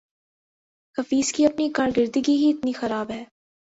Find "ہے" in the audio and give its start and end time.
3.11-3.23